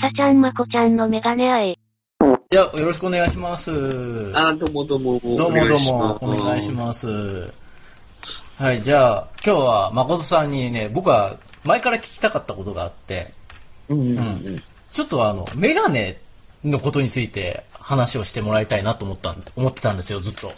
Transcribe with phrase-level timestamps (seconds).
[0.00, 1.78] さちゃんまこちゃんのメガネ愛。
[2.50, 3.70] じゃあ、よろしくお願いします。
[4.34, 5.20] あ、どうもどうも。
[5.22, 7.52] どうもどうも、お願いします。
[8.56, 13.34] はい、じゃあ、今日は誠さんにね、僕は前から聞きたかったことがあって、
[13.88, 13.92] す。
[13.92, 14.62] うんうんうん。
[14.94, 16.18] ちょっとあの、メガネ
[16.64, 20.50] のことについて話をしてもらいたいなと思ったん思ってたんですよ、ずっと。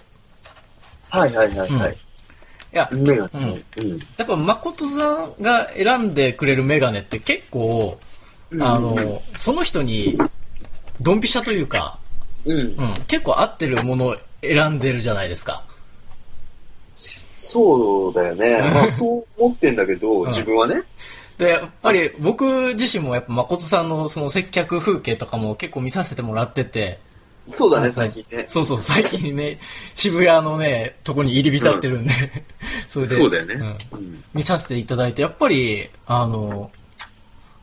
[1.10, 1.92] はいはいはいはい。
[1.94, 1.96] い
[2.76, 3.62] や、メガうんネ。
[3.82, 3.98] うん。
[4.18, 7.98] やっぱ誠さんが選んでくれるメガネって結構、
[8.60, 10.18] あの、その人に、
[11.00, 11.98] ドンピシャというか、
[12.44, 12.58] うん。
[12.58, 15.64] うん、結構合ってるものを選んでるじゃないですか。
[17.38, 18.58] そうだよね。
[18.58, 20.82] まあそう思ってんだけど、ん自分はね。
[21.38, 26.98] で、やっぱり僕自身もやっぱ誠さんのその接客風景とかも結構見させてもらってて、
[27.50, 28.44] そうだね、はい最近ね。
[28.46, 29.58] そうそう、最近ね、
[29.94, 32.12] 渋谷のね、とこに入り浸ってるんで、
[32.88, 33.54] それで、そうだよね。
[33.56, 33.78] んうん。
[34.32, 36.70] 見させていただいて、やっぱり、あの、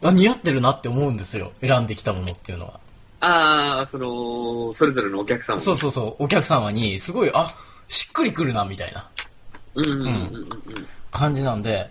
[0.02, 1.52] あ似合ってるなって思うんですよ。
[1.62, 2.80] 選んできたものっていうのは。
[3.22, 5.60] ああ、その、それぞれのお客さんも。
[5.60, 7.54] そうそうそう、お客様に、すごい、あ、
[7.88, 9.10] しっくりくるな、みたいな
[9.76, 10.50] うんうんうんうん。
[11.12, 11.90] 感じなんで、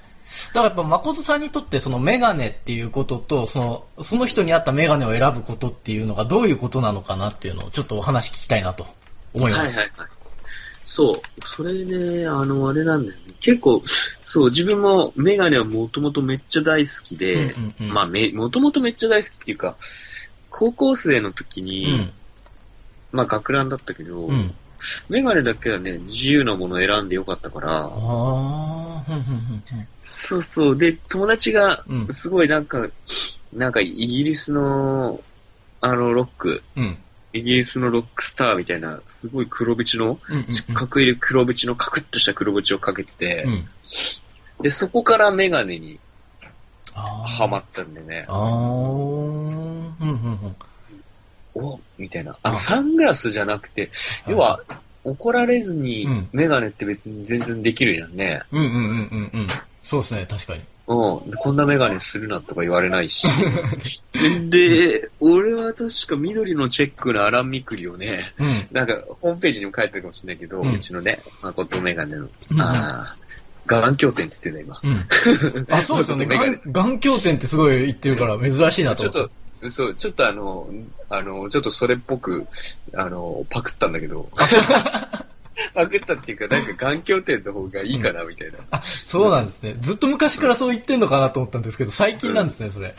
[0.49, 8.87] だからやっぱ誠さんにとってそのメガネっていうことと、その、その人に合ったメガネを選ぶことっていうのがどういうことなのかなっていうのをちょっとお話聞きたいなと
[9.35, 9.79] 思います。
[9.79, 10.18] はいはいはい。
[10.89, 11.47] そう。
[11.47, 13.35] それね、あの、あれなんだよね。
[13.41, 13.83] 結構、
[14.25, 19.77] そう、自分もメガネはもともとめっちゃ大好きで、うんうんうんまあ、め、もともとめっちゃ大好きっていうか、
[20.49, 22.13] 高校生の時に、うん。
[23.13, 24.55] まあ、学ランだったけど、うん。
[25.11, 27.83] メガネだけはね、自由なものを選んでよかったから、
[30.03, 30.79] そうそう。
[30.79, 32.89] で、友達がうん、すごいなんか、
[33.53, 35.21] なんかイギリスの、
[35.83, 36.99] あの、ロック、うん。
[37.33, 40.47] イギリスのロックスターみたいな、すごい黒縁の、うん。
[40.69, 40.75] うん。
[40.75, 43.69] 角入り黒縁のカクッとした黒縁をかけてて、うん。
[44.63, 45.99] で、そこからメガネに
[46.95, 47.29] ああ。
[47.29, 48.39] ハマったんでね、ああ。
[48.39, 49.97] うん。
[50.01, 50.11] うん。
[50.11, 50.57] うん。
[51.55, 52.33] おみたいな。
[52.33, 53.91] ああの、サングラスじゃなくて、
[54.27, 54.61] 要は、
[55.05, 58.43] 怒られずにうんメガネって別に全然できるやんね。
[58.53, 59.47] うんうんうんうんうん。
[59.89, 60.61] そうですね、確かに。
[60.87, 61.31] うん。
[61.31, 63.27] でこんなメガネするなとか言われないし。
[64.51, 68.47] で、俺は確か緑のチェックのアランミクリをね、うん。
[68.71, 73.17] なんか、ホームページにも書いてるかもしれないけど、ううんちのね、誠メガネの、うんああ、
[73.67, 75.67] 眼鏡店って言ってんだ、うん。
[75.71, 76.27] あ、そうですよね。
[76.31, 78.97] 眼眼鏡店ってすごい言ってるから珍しいな今。
[78.97, 79.13] と思っ。
[79.15, 80.69] ちょってと、そう、ちょっとあの、
[81.09, 82.47] あの、ちょっとそれっぽく、
[82.93, 84.29] あの、パクったんだけど、
[85.75, 88.59] パクったっていうか、なんか眼鏡店の方がいいかな、みたいな。
[88.71, 89.75] あ、そうなんですね。
[89.79, 92.95] ずっと昔からそう言ってんのかなと思ったんですけど、最近なんですね、それ。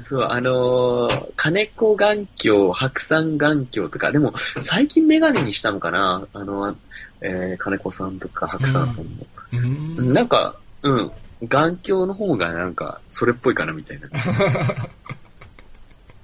[0.00, 6.74] そう、あのー金子眼鏡、白山眼鏡とか、でも、最近メガネにしたのかなあの、
[7.20, 9.26] えー、金子さんとか白山さんも。
[9.52, 10.14] うーん。
[10.14, 14.08] なんか、うん、眼鏡の方がなんか、それっぽいかなみたいな。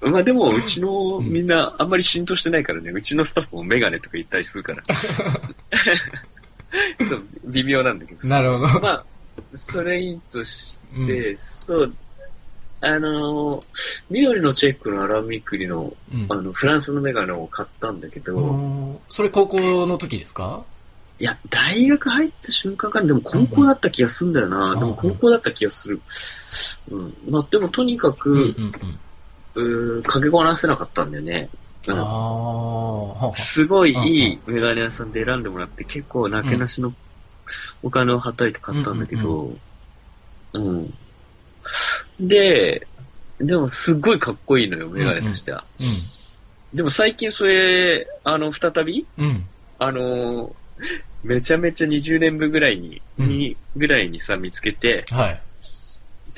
[0.01, 4.83] まあでも、うちのみんなあんまり浸透してないからね、うちのスタッフもメガネとか言ったりするから。
[7.09, 8.79] そう、微妙なんだけどさなるほど。
[8.79, 9.05] まあ、
[9.53, 11.93] それいいとして、そう、
[12.81, 13.63] あのー、
[14.09, 20.63] 緑のチェックのアラミクリの、うんあの、フランスのメガネを買ったんだけど、それ高校の時ですか？
[21.19, 24.75] いや、大学入った瞬間から、でも高校だった気がするんだよな。
[24.75, 25.99] んでも高校だった気がする。
[26.89, 27.13] うん。
[27.29, 28.99] まあ、でもとにかく、うんうんうん。
[29.55, 31.49] うーかけこなせなかったんだよね。
[31.87, 36.93] うんあすごいいいメガネ屋さんで選んでもらって、結構なけなしの
[37.81, 39.53] お金をはたいて買ったんだけど、
[40.53, 40.93] うん。
[42.19, 42.87] で、
[43.39, 45.63] でもすっごいかっこいいのよ、メガネとしては。
[45.79, 46.03] うん。
[46.73, 49.45] でも最近それ、あの、再び、うん。
[49.79, 50.53] あのー
[51.21, 55.41] めちゃめちゃ20年分ぐらいに、うんにぐらいにさ、見つけて、はい。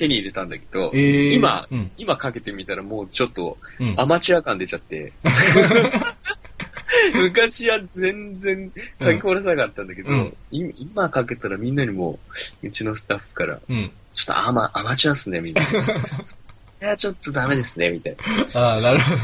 [0.01, 1.91] 手に入れたんだけど、えー、今うん。
[1.95, 3.93] 今かけてみたらもうちょっとうん。
[3.97, 5.13] アマチュア感出ちゃって、
[7.13, 12.19] 昔は全然かけこなさなかったんだけど、うんい今かけたらみんなにも
[12.63, 13.91] う、うちのスタッフから、うん。
[14.15, 15.79] ちょっとアマアマチュアっすね、みたいな。
[16.87, 18.15] いや、ちょっとダメですね、みたい
[18.53, 18.59] な。
[18.59, 19.17] ああ、なるほど。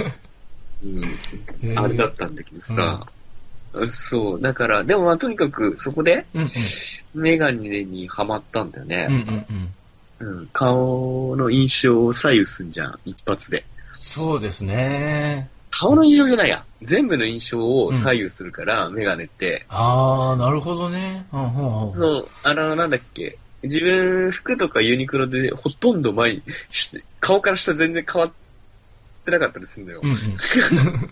[0.83, 1.03] うん
[1.63, 3.03] えーあれだったんだけどさ、
[3.89, 6.50] そう、だから、でもまあとにかくそこでうんうん。
[7.15, 9.06] メガネにはまったんだようんうね。
[9.07, 9.73] んうん。
[10.19, 13.63] うん顔の印象を左右すんじゃん、一発で。
[14.01, 15.49] そうですね。
[15.69, 16.63] 顔の印象じゃないや。
[16.81, 19.65] 全部の印象を左右するから、メガネって。
[19.69, 21.25] ああ、なるほどね。
[21.31, 21.95] うんうんうん。
[21.95, 23.37] そう、あの、なんだっけ。
[23.63, 28.31] 自分、服とかユニクロでほとんど前に、し顔から下全然変わっ
[29.25, 30.07] てなかったりするんだよう。
[30.07, 30.37] んうん。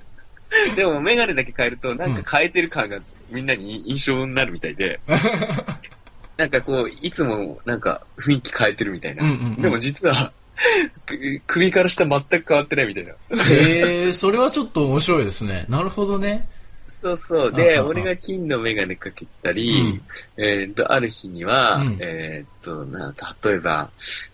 [0.76, 3.00] でも、メガネだけ変えると、なんか変えてる感が
[3.30, 5.00] みんなに印象になるみたいで、
[6.38, 9.24] なんかこう、いつもなんか雰囲気変えてるみたいな。
[9.24, 10.32] うんうんうんでも実は、
[11.06, 13.14] く首から下全く変わってないみたいな。
[13.44, 15.66] へえ、それはちょっと面白いですね。
[15.70, 16.48] なるほどね。
[16.90, 17.52] そうそう。
[17.52, 20.02] で、俺が金のメガネかけたり、うん
[20.38, 23.90] えーっと、ある日には、うんえーっと、な、例えば、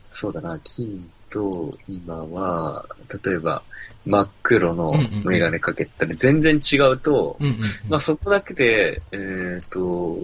[0.10, 2.86] そうだな、金と今は、
[3.26, 3.64] 例えば、
[4.06, 4.94] 真っ黒の
[5.26, 7.60] メガネかけたり、全然違うと、うんうんうん。
[7.90, 10.18] まあそこだけで、えーっと、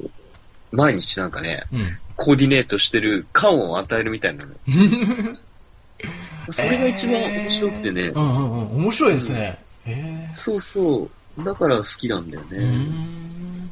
[0.71, 1.97] 毎日なんかね、うん。
[2.15, 4.51] コーディネートしてる感を与えるみたいなの。
[6.51, 8.07] それが一番面白くてね。
[8.07, 8.83] うんうんうん。
[8.83, 9.57] 面白いですね。
[9.85, 11.43] へそうそう。
[11.43, 12.57] だから好きなんだよね。
[12.57, 13.71] ん。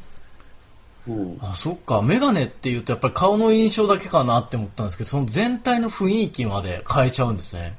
[1.07, 2.01] うんあ、そっか。
[2.01, 7.75] メガネって言うとやっぱり顔の印象だけかなって思ったんですけど、その全体の雰囲気まで変えちゃうんですね。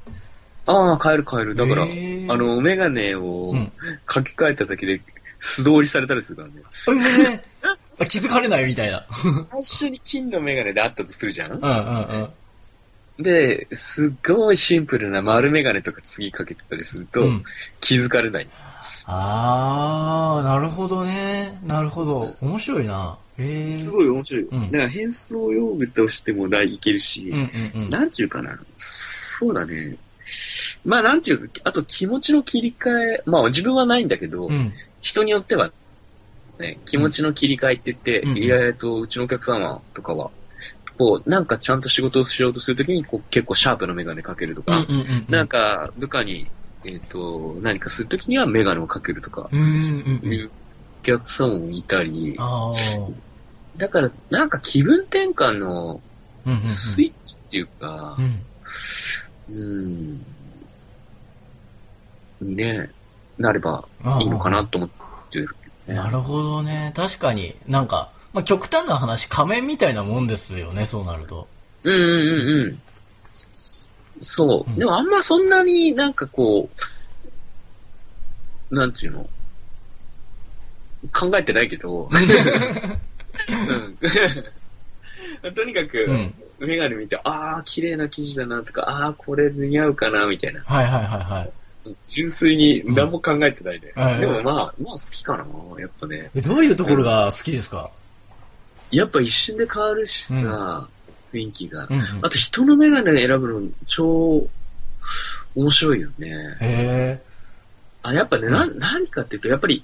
[0.65, 1.55] ああ、変える変える。
[1.55, 3.71] だから、へーあの、メガネをうん
[4.09, 5.01] 書き換えただけで
[5.39, 6.53] 素通りされたりするからね。
[6.87, 7.46] ええあ
[8.05, 9.05] 気づかれないみたいな。
[9.47, 11.53] 最初に金のメガネであったとするじゃん？
[11.53, 12.29] うんうん
[13.17, 13.23] うん。
[13.23, 17.43] で、すっごいシンプルな丸メガネとか次かけてたりすると、うん
[17.81, 18.47] 気づかれない。
[19.05, 21.57] あー、なるほどね。
[21.65, 22.35] なるほど。
[22.41, 23.17] 面白いな。
[23.39, 23.73] へえ。
[23.73, 24.43] すごい面白い。
[24.43, 27.89] うんだから変装用具としてもだいけるし、うんうんうん。
[27.89, 28.59] なんていうかな。
[28.77, 29.95] そうだね。
[30.85, 34.73] まあなんていうか、あと気持ちの切り替え、まあ自分はないんだけど、うん。
[35.01, 35.71] 人によっては、
[36.59, 40.31] ね、気持ちの切り替えって言って、うんいや、えっと、うちのお客様とかは、
[40.97, 45.25] こう、なんかちゃんと仕事をしようとするときに、こう、結構シャープなメガネかけるとか、うんうんうん。
[45.29, 46.47] なんか部下に、
[46.83, 50.33] えっ、と、何かするときにはメガネをかけるとか、うんうんうん。
[50.33, 50.49] いう
[51.01, 52.33] お客様もいたり。
[53.77, 56.01] だから、なんか気分転換の
[56.45, 56.67] うんうんうん。
[56.67, 58.43] スイッチっていうかう、ん。
[59.49, 60.25] うん、
[62.41, 62.89] にね、
[63.37, 63.85] なれば
[64.21, 64.89] いいのかなと思っ
[65.29, 65.66] てる、ね。
[65.87, 66.91] なるほどね。
[66.95, 71.47] 確かになんか、まあ、極端な話、仮面みたいなもんですよね、そうなると。
[71.83, 72.81] うんうんうんうん。
[74.21, 74.69] そう。
[74.69, 76.69] うんでもあんまそんなになんかこ
[78.71, 79.29] う、なんていうの？
[81.13, 82.17] 考えてないけど、 う
[85.49, 86.33] ん、 とにかく、うん。
[86.59, 90.61] メガネ見て、ああ、綺麗な生地だなとか、ああ、これ似合うかな、みたいな。
[90.65, 91.51] はいはいはいはい。
[92.07, 93.93] 純粋に何も考えてないで。
[93.95, 95.45] うんはいでもまあ、まあ好きかな、
[95.79, 96.29] やっぱね。
[96.35, 97.89] え、どういうところが好きですか？
[98.91, 100.87] やっぱ一瞬で変わるしさ、
[101.33, 101.87] 雰囲気が。
[101.89, 102.03] うんうん。
[102.21, 104.47] あと人のメガネ選ぶの超
[105.55, 106.57] 面白いよね。
[106.61, 107.21] へ
[108.03, 109.83] あ、やっぱね、な、何かっていうと、やっぱり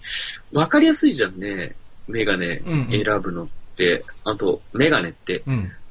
[0.51, 1.75] 分かりやすいじゃんね。
[2.07, 4.05] メガネうんうん選ぶのって。
[4.23, 5.43] あと、メガネって。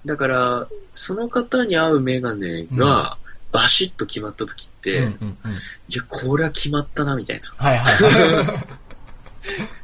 [0.06, 3.18] だから、その方に合うメガネが
[3.52, 5.28] バシッと決まった時って、うんうんうん。
[5.28, 7.48] いや、これは決まったな、みたいな。
[7.56, 8.54] はいはいは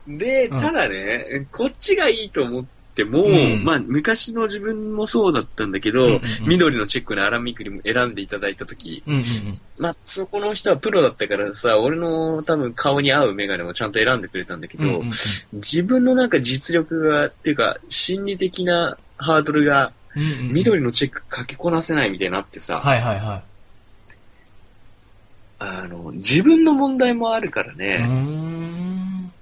[0.07, 0.19] い。
[0.19, 9.25] で、うんただね、こっちがいいと思っても、うんまあ、昔の自分もそうだったんだけど、うんうんうん緑のチェックのアランミクリも選んでいただいた時、うんうんうん。
[9.79, 15.11] まあ、そこの人はプロだったからさ、俺の多分顔に合うメガネもちゃんと選んでくれたんだけど、うんうんうん
[15.53, 20.53] 自分のなんか実力が、っていうか、心理的なハードルが、うんうん。
[20.55, 23.43] 緑のチェック書きこなせないみたいになってさ、はいはいは
[25.59, 29.33] あの、自分の問題もあるからね、ん。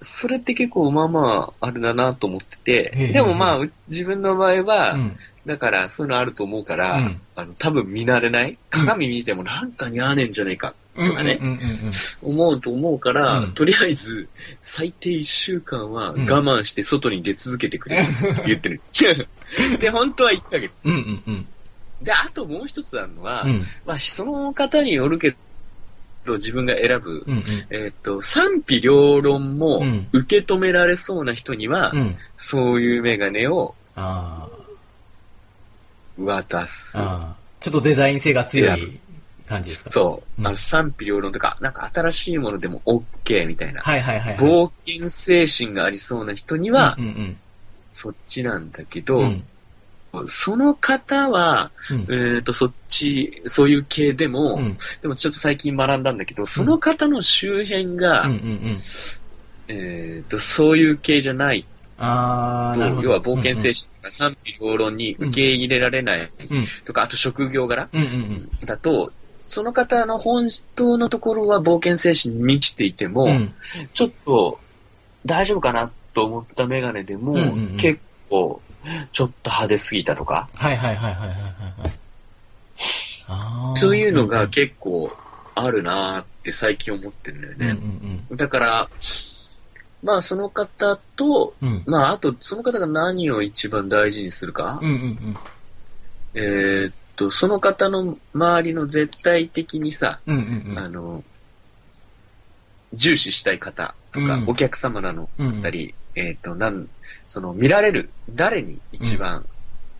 [0.00, 5.16] それって結構まあまあ、あれだなと思ってて、でもまあ、う自分の場合は、うん。
[5.46, 7.20] だからそういうのあると思うから、うん。
[7.36, 8.58] あの、多分見慣れない？
[8.70, 11.40] 鏡見てもなんか似合わねえんじゃねえか、うんとかね
[12.22, 13.52] 思うと思うから、うん。
[13.54, 14.28] とりあえず、
[14.60, 16.30] 最低1週間はうん。
[16.30, 18.80] 我慢して外に出続けてくれ、って言ってる。
[19.80, 20.72] で、本当は1ヶ月。
[20.84, 21.46] うんうんうん
[22.02, 23.62] で、あともう一つあるのは、うん。
[23.84, 25.36] まあ、その方によるけ
[26.24, 32.16] ど、自分が選ぶ、うんうんえっ、と、賛否両論もうん受け止められそうな人には、うん。
[32.36, 34.48] そういうメガネをあ
[36.18, 36.92] 渡す。
[36.92, 38.98] ちょっとデザイン性が強い
[39.46, 39.90] 感じですか？
[39.90, 40.40] そう。
[40.40, 43.80] うんあの賛否両論とか、なんか新しいものでも OK みたいな。
[43.80, 44.46] はいはいはいはい。
[44.46, 47.36] 冒険精神がありそうな人には、うんうん
[47.90, 49.04] そっちなんだけうん。
[49.04, 49.44] ど、うん
[50.26, 52.36] その方は、うん。
[52.36, 54.78] えっ、と、そっち、そういう系でも、うん。
[55.02, 58.30] でもちょっと最近学んだんだけど、その方の周辺が、うん。
[58.30, 58.38] うんう
[58.70, 58.80] ん。
[59.68, 61.66] えっ、と、そういう系じゃない。
[61.98, 62.74] あ。
[63.02, 66.32] 要は冒険精神とか賛否両論に受け入れられない。
[66.50, 66.64] うん。
[66.84, 68.66] とか、あと職業柄うんうんうん。
[68.66, 69.12] だと、
[69.46, 73.28] その方の本当のところは冒険精神に満ちていても、
[73.94, 74.60] ちょっと
[75.26, 77.34] 大丈夫かなと思ったメガネでも、
[77.78, 77.98] 結
[78.28, 78.60] 構、
[79.12, 81.38] ちょっと派手すぎたとか、はいはいはいはいはい
[83.30, 83.78] はい。
[83.78, 85.10] そういうのが結構
[85.54, 88.20] あるなーって最近思ってるんだようんね。
[88.30, 88.88] うんだから、
[90.02, 91.68] まあその方と、うん。
[91.68, 91.82] うん。
[91.86, 95.36] まああとその方が何を一番大事にするか、うんうんうん。
[96.34, 100.78] えーっと、その方の周りの絶対的にさ、うんうんうん。
[100.78, 101.24] あの、
[102.94, 105.62] 重視したい方とか、うんお客様なのうんうん
[106.18, 106.88] えっ、と、なん、
[107.28, 109.44] その、見られる、誰に一番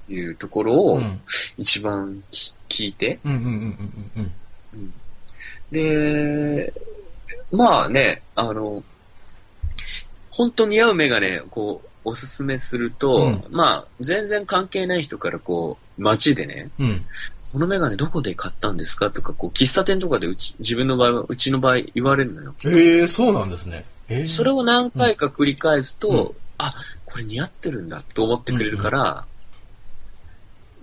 [0.08, 1.20] いうところをうん
[1.56, 3.18] 一番き聞いて、
[5.70, 6.72] で、
[7.50, 8.82] まあね、あの、
[10.30, 16.86] 本当に合うメガネ、こう、おすすめすると、うんまあ、全然関係ない人からこう、街でね、うん。
[16.86, 17.04] うん。
[17.40, 22.54] そのメガネどこで買ったんですかとか、こう、喫茶店とかでうち、自分の場合は、うちの場合言われるのよ。
[22.66, 23.84] ええそうなんですね。
[24.08, 26.74] ええそれを何回か繰り返すと、うんあ、
[27.06, 29.26] これ似合ってるんだと思ってくれるから、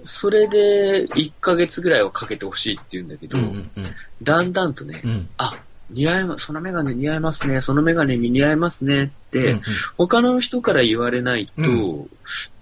[0.04, 3.94] それで1ヶ月ぐらいはかけてほしいって言うんだけど、うんうんうん。
[4.24, 5.30] だんだんとね、うん。
[5.38, 5.54] あ、
[5.90, 9.62] 似合いま、そのメガネ似合いますね、そのメガネ似合いますねって、うん
[9.98, 12.10] 他の人から言われないと、う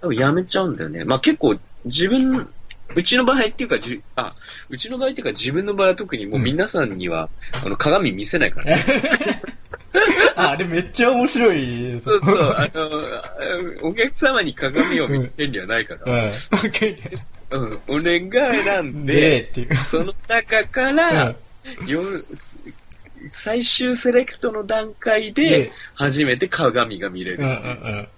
[0.00, 1.04] 多分やめちゃうんだよね。
[1.04, 2.48] まあ結構自分、
[2.94, 4.34] うちの場合っていうか、じあ、
[4.68, 7.28] うちの場合っていうか自分の場合は特にもう皆さんには、
[7.64, 8.84] あの鏡見せないからね。
[10.36, 12.00] あ、あれめっちゃ面白い。
[12.00, 16.30] そうそう、あの、お客様に鏡を見る権利はないから、うん。
[17.50, 19.74] うん、俺が選んで、で、っていう。
[19.76, 21.34] その中から、
[21.86, 22.02] よ
[23.28, 27.44] 最終セレクトの段階で、初めて鏡が見れる。
[27.44, 28.08] うんうんうん。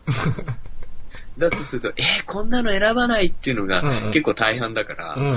[1.38, 5.37] だとすると、えーこんなの選ばないっていうのがうんうん結構大半だから、うん。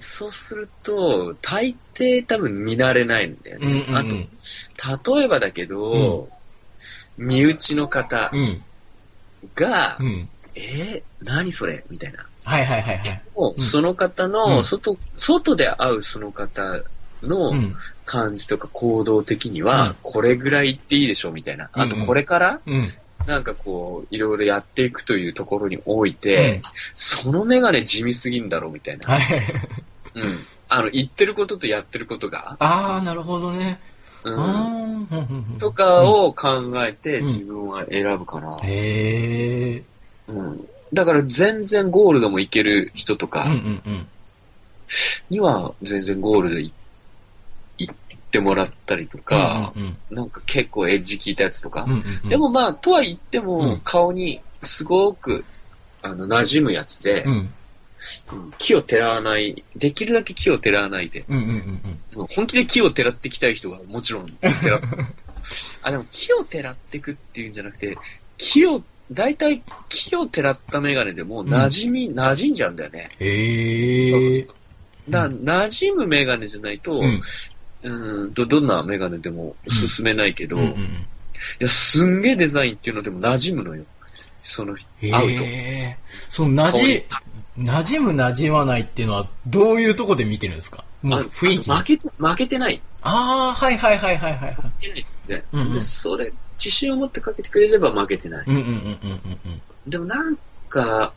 [0.00, 3.84] そうすると、大抵多分見慣れないんだようんね。
[3.88, 3.96] うんうん。
[3.96, 6.28] あと、例えばだけど、
[7.16, 8.62] 身内の方うん。
[9.54, 10.28] が、うん。
[10.54, 11.84] えー何それ？
[11.90, 12.26] みたいな。
[12.44, 13.22] はいはいはいはい。
[13.60, 16.80] その方うんの外、外で会うその方
[17.22, 17.76] のうん。
[18.04, 21.68] 感じとか行動的には、うんこれぐらい言っていいでしょみたいな。
[21.72, 22.92] あとうんうんこれから、うん。
[23.26, 26.62] なんかこう、いろいろやっていくというところにおいて、
[26.96, 29.06] そのメガネ地味すぎんだろうみたいな。
[29.06, 29.22] はい。
[30.14, 30.46] うん。
[30.68, 33.80] あの、言ってることとやってることが、ああ、なるほどね。
[34.24, 35.58] あうん。
[35.58, 38.58] とかを考えてうん自分は選ぶかな。
[38.64, 39.82] へえ。
[40.28, 40.60] うん。
[40.92, 43.46] だから全然ゴールドもいける人とか。
[45.30, 46.72] には全然ゴールドい
[47.78, 47.94] 行っ
[48.30, 51.86] てもらったりとか、うんなんか結構エッジ効いたやつとか。
[52.28, 55.44] でもまあ、とは言ってうもん、顔にすごく、
[56.02, 57.48] あの、馴染むやつでう、ん。
[58.32, 62.26] うん木をてらわない、できるだけ木をてらわないで、うんうんうんうん。
[62.26, 64.80] 本気で木をてらってきたい人はもちろんてら
[65.82, 67.96] あ、でも木をてらってくっていうんじゃなくて、
[68.36, 73.08] 木を、大体木をてらったメガネでも馴染み、馴染んじゃうんだよね。
[73.18, 74.46] へえ。
[75.08, 77.02] だ馴染むメガネじゃないと、う。
[77.02, 81.06] うんーんと、どんなメガネでも進めないけど、いうんうんうん。
[81.58, 83.84] や、すんげえデザインっていうのでも馴染むのよ。
[84.42, 85.28] その、へ合うと。
[85.28, 85.98] え。
[86.28, 87.04] その、馴染、
[87.58, 90.84] 馴染む馴染まないっていうのは、どういうとこで見てるんですか？
[91.02, 92.80] もうあ雰囲気負けて、負けてない。
[93.02, 94.54] ああ、はいはいはいはいはい。
[94.54, 95.44] 負けてない、全然。
[95.52, 98.46] うんうんで、それ、自信を持ってかけてくれれば負けてない。
[99.86, 100.36] でもなん
[100.68, 101.12] か、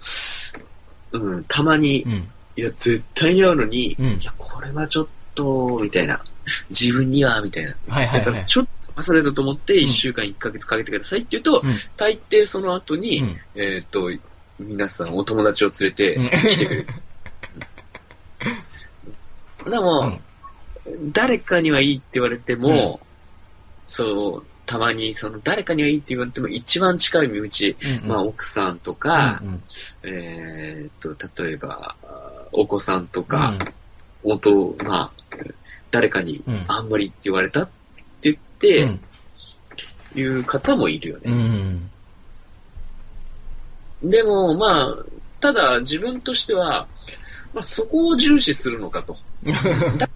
[1.12, 2.28] うん、たまに、うんうん。
[2.58, 6.24] いや、絶対に合うのに、うんいや、これはちょっと、みたいな。
[6.70, 7.76] 自分には、みたいな。
[7.88, 8.26] はいはいはい。
[8.26, 14.12] だから、ちょっと騙されたと思って、うん1週間1ヶ月かけてくださいって言うと、うん大抵その後に、うんえっ、と、
[14.68, 16.30] 皆さんお友達を連れてうん。
[16.30, 16.88] 来てくれる。
[19.70, 20.20] でも、
[21.12, 23.00] 誰かにはいいって言われても、
[23.88, 29.64] そう、たまにその誰かにはいいって言われても一番近い身内、うんまあ奥さんとか、うんうん。
[30.04, 33.54] えーっと、例えば、あお子さんとか、
[34.24, 35.12] 音、まあ、
[35.92, 36.66] 誰かにうん。
[36.68, 37.72] あんまりって言われたって
[38.22, 39.00] 言って、うん。
[40.14, 41.34] いう方もいるようね。
[41.34, 41.90] ん
[44.04, 44.98] でも、まあ、
[45.40, 46.88] ただ自分としては、
[47.54, 49.18] まあそこを重視するのかと。
[49.98, 50.10] だ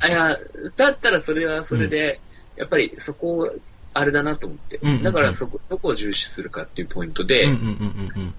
[0.00, 0.38] あいや、
[0.76, 2.20] だったらそれはそれで、
[2.56, 3.54] やっぱりそこを、
[3.96, 4.78] あれだなと思って。
[4.78, 5.02] うんうんうん。
[5.02, 8.34] だからそこ、どこを重視するかっていうポイントで、うんうんうんうん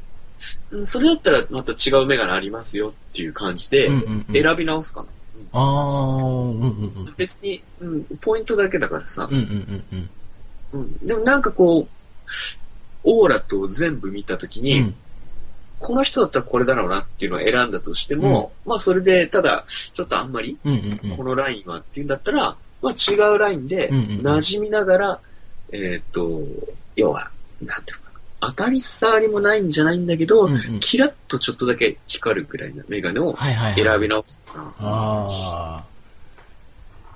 [0.74, 0.86] うん。
[0.86, 4.44] それだったらまた違うメガネありますよっていう感じでうんうんうん。
[4.44, 5.08] 選び直すかな。
[5.54, 7.14] ああ、うんうんうん。
[7.18, 9.28] 別に、うん、ポイントだけだからさ。
[9.32, 10.10] う、んうんうん
[10.74, 10.82] うん。
[10.82, 12.32] うん、でもなんかこう、
[13.06, 14.96] オーラと全部見たときに、うん
[15.80, 25.20] この人だったらこれだろうなっていうのを選んだとしても、まあそれで、ただ、ちょっとあんまり、うんうんうんこのラインはっていうんだったら、まあ違うラインで、うんうんうん馴染みながら、
[25.72, 26.42] えーっと、
[26.96, 27.30] 要は、
[27.62, 28.48] なんていうのかな。
[28.50, 33.84] 当たり障りもないんじゃないんだけど、うんうんキラッとちょっとだけ光るぐらいなメガネをはいはいはい。
[33.84, 34.74] 選び直すかな。
[34.80, 35.84] あ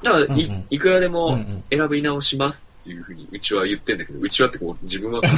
[0.03, 1.10] だからい、うんうんいくらであ。
[1.10, 5.22] うんうもん選び直しますっていうふうにうちは言ってんだけど、うちはってこう自分は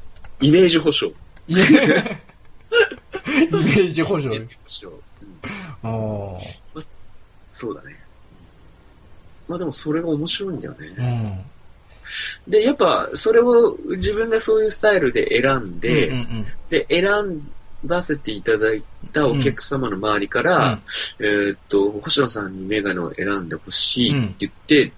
[0.40, 1.12] イメージ保証。
[1.46, 2.16] イメー
[3.90, 4.88] ジ保証イメージ保証。
[4.88, 4.92] う
[5.88, 6.86] んおー
[7.50, 7.96] そうだね。
[9.48, 11.44] まあでもそれが面白いんだようね。
[12.46, 12.50] ん。
[12.50, 17.42] で、やっぱそれを自分がそういうスタイルで選んで、うんうんで、選
[17.84, 18.82] ばせていただい
[19.12, 20.80] たお客様の周りから、
[21.18, 24.92] えーっと、星野さんにメガネを選んでほしいって言って、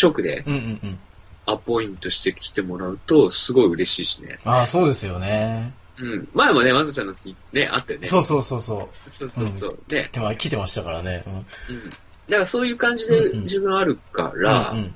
[0.00, 0.54] 直でうん。
[0.54, 0.98] うんうんうん。
[1.44, 4.38] アポイントして来てもらうと、すごい嬉しいしね。
[4.44, 5.72] ああ、そうですよね。
[5.98, 6.28] うん。
[6.32, 8.06] 前もね、まずちゃんの時ね、あったよね。
[8.06, 9.10] そうそうそうそう。
[9.10, 9.78] そうそうそう。
[9.88, 11.24] で、でも来てましたからね。
[11.26, 11.34] うん。
[11.34, 11.42] うん。
[11.42, 14.94] だからそういう感じでうんうん自分あるから、うんうん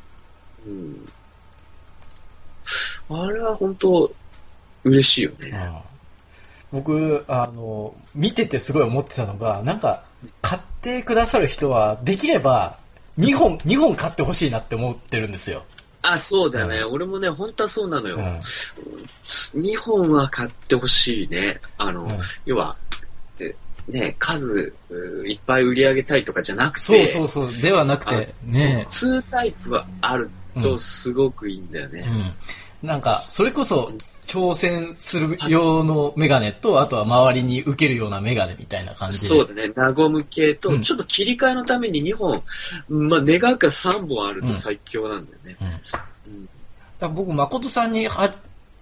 [0.67, 1.09] うん
[3.09, 4.13] あれは本当
[4.83, 5.53] 嬉しいよね。
[5.55, 5.86] ああ
[6.73, 10.05] 僕、あの、見ててすごい思ってたのが、なんか、
[10.43, 12.79] 買ってくださる人は、できれば、
[13.19, 15.65] 2本、2本買ってほしいなって思ってるんですよ。
[16.03, 16.85] あ、そうだね。
[16.85, 18.17] 俺もね、本当はそうなのよ。
[18.17, 18.39] うん。
[18.39, 21.61] 2本は買ってほしいね。
[21.79, 22.77] あの、うん要は、
[23.41, 23.55] え
[23.89, 24.95] ね、数う
[25.27, 27.63] いっぱい売り上げたいとかじゃなくて、そうそうそう。
[27.63, 30.31] ではなくて、ね2タイプがある
[30.63, 32.05] とすごくいいんだよね。
[32.83, 32.89] うん。
[32.89, 33.93] なんか、それこそ、
[34.27, 39.27] 挑戦する用のメガネと、あとは周りに受けるようなメガネみたいな感じで。
[39.27, 39.73] そうだね。
[39.75, 42.43] ナゴム系と、うんちょっと切り替えのために2本、
[42.89, 45.57] まあ、願うか3本あると最強なんだよね。
[47.01, 47.15] うん。
[47.15, 48.33] 僕、誠さんには、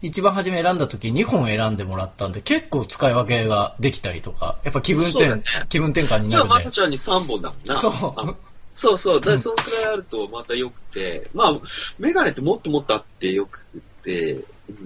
[0.03, 6.55] 一番初め選んだ時2本選んでもらったんで、結構使い分けができたりとか、やっぱ気分転、ね気分転換になるんで。
[6.55, 7.75] まさちゃんに3本だもんな。
[7.77, 8.35] そうあ
[8.73, 9.21] そうそう。
[9.21, 11.61] だそのくらいあるとまた良くて、まあ、
[11.99, 13.65] メガネってもっともっとあって良く
[14.03, 14.43] て、うん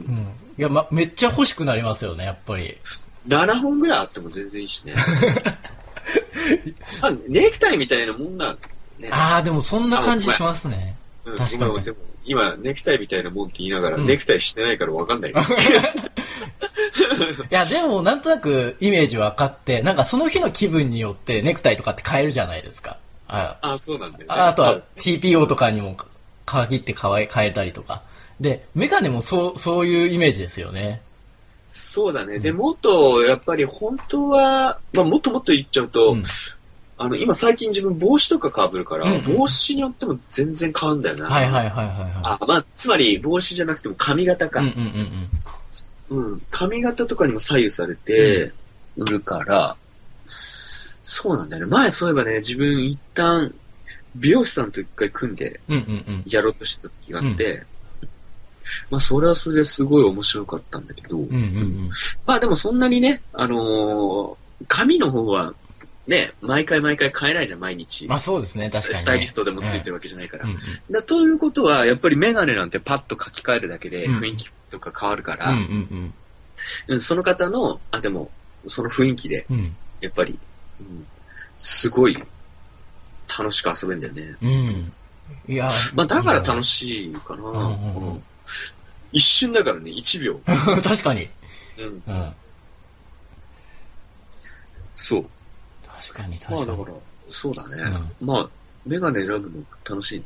[0.06, 0.26] うん。
[0.58, 2.76] いや、ま、めっちゃ欲しくなりますよね、やっぱり。
[3.28, 4.94] 7本ぐらいあっても全然いいしね。
[7.02, 8.58] あネクタイみたいなもんなん
[8.98, 9.08] ね。
[9.12, 10.94] ああ、でもそんな感じしますね。
[11.24, 11.74] うん確かに
[12.24, 15.30] 今、ネクタイみたいなもんって言いながら、うんネクタイしてないからわかんない。
[15.30, 15.34] い
[17.50, 22.96] や、でもなんとなくイメージ分かって、なんかその日の気分によってネクタイとかって変えるじゃないですか。
[23.28, 24.26] ああ、そうなんだよね。
[24.30, 25.96] ああとは TPO とかにも
[26.46, 28.02] 限って変え変えたりとか。
[28.40, 31.00] で、メガネもそう、そういうイメージですよね。
[31.68, 32.38] そうだね。
[32.38, 36.22] で、もっと、やっぱり本当は、まあ、もっともっと言っちゃうと、うん
[37.00, 41.26] あの、今最近自分帽子とか被るから、うんうん帽子によっても全然変わるんだよな。
[41.26, 44.50] はいはいはいはいはあ、まあ、つまり帽子じゃなくても髪型い。
[44.50, 44.60] か。
[44.60, 45.30] うんうん
[46.10, 46.42] うんうん。
[46.50, 48.52] 髪型とかにも左右されて
[48.96, 49.76] 売るから、
[50.24, 51.70] そうなんだよね。
[51.70, 53.54] 前そういえばね、自分一旦、
[54.16, 55.76] 美容師さんと一回組んでうん。
[55.76, 56.22] うんうんうん。
[56.26, 57.64] やろうとしてた時があって、
[58.90, 61.90] まあ、それはそれですごい面白かったんだけど、うんうんうん。
[62.26, 65.54] まあでもそんなにね、あのー髪の方は、
[66.08, 68.06] ね、毎回毎回変えないじゃん、毎日。
[68.06, 69.00] まあそうですね、確かに、ね。
[69.00, 70.44] スタイリストでもついてるわけじゃないから。
[70.44, 70.58] うんうん
[70.90, 76.12] だということは、やっぱりメガネなんてパッと書き換えるだけでうん雰囲気とか変わるから、うんうん
[76.88, 78.30] うんその方の、あ、でも、
[78.66, 79.46] その雰囲気で。
[80.00, 80.36] やっぱり、
[80.80, 81.06] うん、
[81.58, 82.20] すごい
[83.38, 84.36] 楽しく遊べんだよね。
[84.42, 84.92] うん。
[85.46, 87.42] いや、まあだから楽しいかな。
[87.42, 88.22] んうんうんうん
[89.12, 90.34] 一瞬だからね、1秒。
[90.34, 90.38] い。
[90.82, 91.28] 確かに。
[91.78, 92.32] うん、うん。
[94.96, 95.26] そう。
[95.86, 96.66] 確かに確かに。
[96.66, 96.96] まあだから、
[97.28, 97.76] そうだね。
[98.20, 98.48] まあ、
[98.86, 100.24] メガネ選ぶの楽しいね。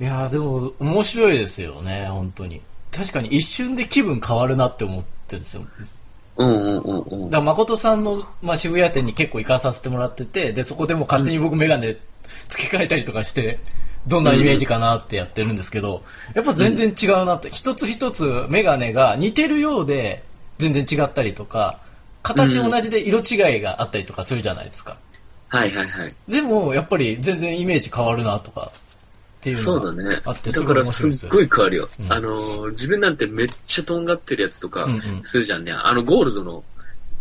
[0.00, 2.60] いやでも面白いですよね、本当に。
[2.90, 5.64] 確かに一瞬で気分変わるなって思ってるんですよ。
[6.36, 7.30] うんうんうんうん。
[7.30, 11.96] だから誠さんの、まあ、渋谷店に結構行かさせてもらってて、で、そこでも勝手に僕メガネ
[12.48, 13.60] 付け替えたりとかして、
[14.06, 16.02] どんなイメージかなってやってるんですけど、
[16.34, 20.24] やっぱ全然違うなって、一つ一つメガネが似てるようで
[20.58, 21.78] 全然違ったりとか、
[22.22, 24.96] 形同じで色違いがあったりとかするじゃないですか。
[25.48, 26.14] はいはいはい。
[26.28, 28.72] でも、やっぱり全然イメージ変わるなとか、
[29.40, 30.20] っていうのがそうだね。
[30.24, 31.88] あって、すごいだからすっごい変わるよ。
[31.98, 35.72] うんあのー、自分なんてめっちゃとんがってるやつとかうんうんするじゃんね。
[35.72, 36.62] あのゴールドの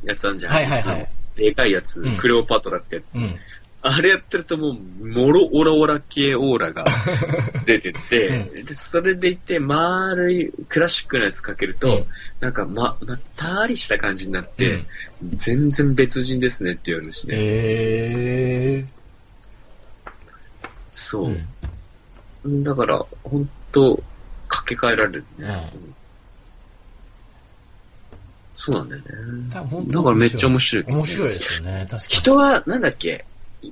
[0.04, 0.54] やつあんじゃん。
[0.54, 3.16] はいはいはいでかいやつ、うんクレオパトラってやつ。
[3.16, 3.36] うん。
[3.84, 6.86] あれやってるともう、もろオラオラ系オーラが
[7.66, 8.28] 出てって、
[8.62, 12.06] うで、それでいて、丸いクラシックなやつかけると、うん
[12.40, 14.88] なんかま、まったりした感じになって、うん
[15.34, 17.36] 全然別人ですねって言われるしね。
[17.38, 18.88] えー。
[20.94, 21.38] そう
[22.46, 22.48] う。
[22.50, 23.96] んだから、本当
[24.48, 25.72] 掛け替えられるね。
[28.54, 29.50] そうなんだよね。
[29.50, 29.62] だ
[30.04, 30.86] からめっちゃ面白い。
[30.88, 32.02] 面白いですよね、確かに。
[32.16, 33.26] 人は、なんだっけ？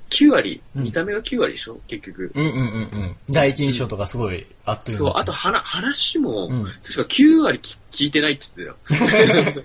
[0.10, 1.80] ?9 割、うん見た目が9割でしょ？
[1.88, 2.32] 結局。
[2.36, 3.16] うんうんうんうん。
[3.30, 9.64] 第一印象とかすごいあっという間そう、あと話話も、うん確か9割き聞いてないって言ってたよ。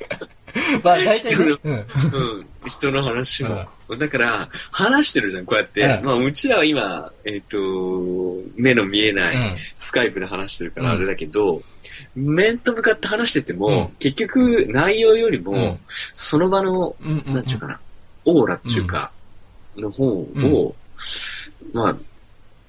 [0.85, 1.59] まあ大体人のね。
[1.65, 1.73] うん。
[1.73, 3.67] うん、人の話も。
[3.99, 5.83] だから、話してるじゃん、こうやって。
[5.83, 7.59] うんまあ、うちらは今、えっ、と、
[8.57, 11.63] 目の見えない、うんスカイプで話してるからうんあれだけど、
[12.15, 17.81] 面と向かって話してても、うん結局、内容よりも、うんその場の、うんうんうんなんちゅうかな、
[18.25, 19.11] オーラっていうか、
[19.77, 20.75] の方を、
[21.73, 21.97] まあ、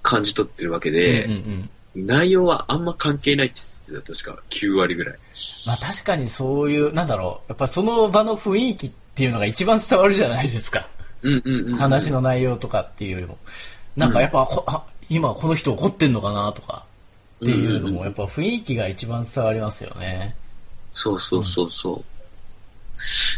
[0.01, 4.43] 感じ取ってるわけで、うんうんうん内容はあんま関係ないって言ってた、確か。
[4.49, 5.17] 9割ぐらい。
[5.65, 10.89] まあ確かにそういう、なんだろう、やっぱその場の雰囲気っていうのが一番伝わるじゃないですか。
[11.21, 11.75] うんうんうんうん。
[11.75, 13.37] 話の内容とかっていうよりも。
[13.95, 16.85] なんかやっぱ、こあ今この人怒ってんのかなとか
[17.37, 20.35] っていうのも、やっぱ雰囲気が一番伝わりますよね。
[20.91, 22.03] そうそうそうそう。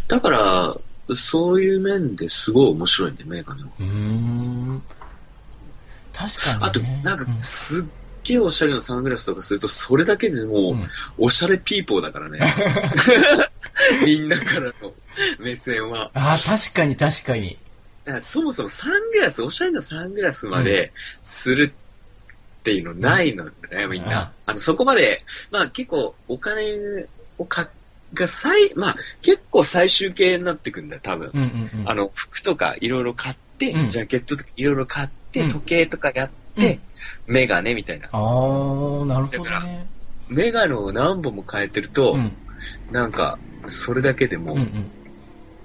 [0.08, 0.76] だから、
[1.16, 3.70] そういう面ですごい面白いね、メガネは。
[3.80, 4.84] うーん。
[6.14, 6.66] 確かに、ね。
[6.66, 7.86] あと、なんかう、すっ
[8.24, 12.40] げえおしゃれなサングラスとかすると、それだけでもう、うんおしゃれピーポーだからね。
[14.06, 14.94] みんなからの
[15.40, 16.12] 目線は。
[16.14, 17.58] ああ、確かに確かに。
[18.06, 20.92] だからそもそもサングラス、おしゃれなサングラスまで
[21.22, 23.52] するっていうのないのね、
[23.90, 24.32] みんな。
[24.46, 27.06] あの、そこまで、まあ結構お金
[27.38, 27.70] をか、
[28.14, 31.32] が最、まあ結構最終形になってくんだよ、多分。
[31.34, 31.46] うんう
[31.78, 31.90] んうん。
[31.90, 36.80] あの、服とかいろいろ買って、うんジャケットとかいろいろ買って、うん時計とかやって、
[37.26, 38.08] メガネみたいな。
[38.12, 39.88] ああ、なるほどだからね。
[40.30, 42.32] メガネを何本も変えてると、うん。
[42.92, 44.92] なんか、それだけでも、うんうん。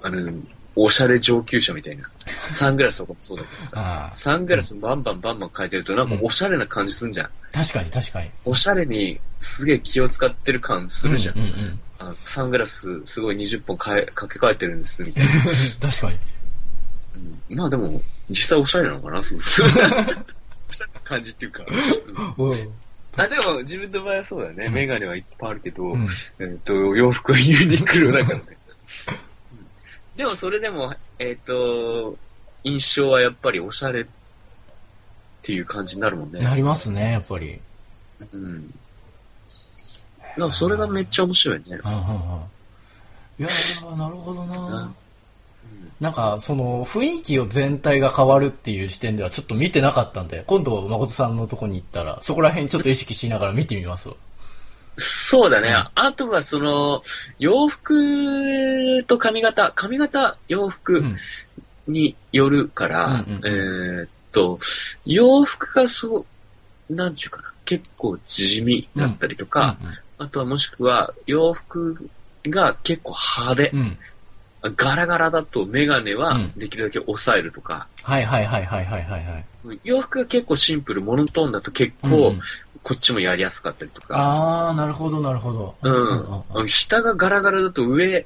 [0.01, 0.33] あの、
[0.75, 2.09] おしゃれ上級者みたいな。
[2.51, 7.29] サングラスとかもそうだけどさ、サングラスバンバンバンバン変えてると、なんかおしゃれな感じすんじゃん。
[7.51, 8.29] 確かに確かに。
[8.45, 11.37] おしゃれにすげえ気を使ってる感するじゃん。
[11.37, 11.79] うんうんうん。
[12.03, 15.31] あのサングラスすごい20本変えかけ替えてるんです、みたいな。
[15.89, 16.17] 確かに。
[17.49, 19.67] うんまあでも、実際おしゃれなのかなそうそう。
[20.69, 21.63] おしゃれな感じっていうか。
[22.37, 22.69] うんうん。
[23.15, 24.65] あ、でも自分の場合はそうだね。
[24.65, 26.07] うんメガネはいっぱいあるけど、うん
[26.39, 28.43] えっ、と、洋服はユニクロだからね。
[29.07, 29.67] うん
[30.17, 32.17] でもそれでも、えっ、と、
[32.63, 34.05] 印象はやっぱりおしゃれっ
[35.41, 36.41] ていう感じになるもんね。
[36.41, 37.59] なりますね、やっぱり。
[38.31, 38.73] うん。
[40.37, 41.63] だからそれがめっちゃ面白いね。
[41.69, 41.95] うんうんうん。
[43.39, 44.95] いやー、なるほどうなん
[45.99, 54.15] なんか、その、雰囲気を全体が変わるっていう視点ではちょっと見てなかったんで、今度、誠さんのとこに行ったら、そこら辺ちょっと意識しながら見てみますわ。
[54.97, 55.69] そうだね。
[55.69, 57.03] うんあとはその、
[57.39, 61.15] 洋服と髪型、髪型、洋う服ん。
[61.87, 64.59] によるから、うんうんえーっと、
[65.05, 66.25] 洋服がそ
[66.89, 69.77] う、なんちゅうかな、結構地味だったりとか、
[70.17, 72.09] あとはもしくは洋服
[72.45, 73.79] が結構派手うん。
[73.79, 74.75] うん。
[74.77, 79.39] ガラガラだとメガネはうんできるだけ抑えるとか、はいはいはいはいはいはいは
[79.73, 79.79] い。
[79.83, 82.41] 洋服が結構シンプル、モノトーンだと結構、うんうん
[82.83, 85.73] こっちもやりやすかったりとか、あー、なるほどなるほど。
[85.83, 88.25] うんうんうん下がガラガラだと上、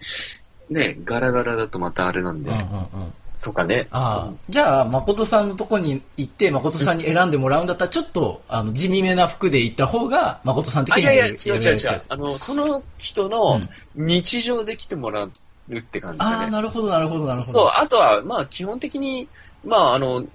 [0.71, 3.13] ね、ガラガラだとまたあれなんで、うんうんうん。
[3.47, 3.87] とかね。
[3.91, 12.01] ああ、じゃあ、誠さんのとこに行って、誠さんに選んでもらうんだったら、ちょっと、あの、地味めな服で行った方が、誠さん的あ、にいやいや、違う違う違う。
[12.09, 15.31] あの、その人うのん日常で来てもらう
[15.73, 16.51] って感じああ、だね。
[16.51, 17.51] なるほどなるほどなるほど。
[17.53, 19.29] そう、あとは、まあ、基本的に、
[19.63, 20.25] まあ、あの、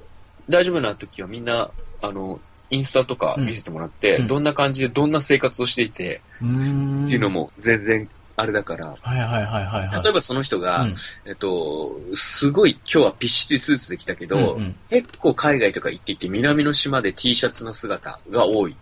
[0.49, 1.71] 大丈夫な時はみんな、
[2.01, 6.23] あの、インスタとか見せてもらって、うんどんな感じでどんな生活をしていて。
[6.37, 10.03] っていうのも全然あれだから、はいはいはいはいはい。
[10.03, 10.95] 例えばその人が、うん
[11.27, 18.75] えっと、すごい今日はピッシリスーツで来たけど、うんうん結構海外とか行っていて南の島で T シャツの姿が多いっ